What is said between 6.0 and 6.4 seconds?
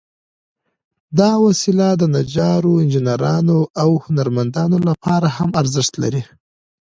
لري.